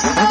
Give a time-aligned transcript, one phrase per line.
[0.00, 0.24] Mm-hmm.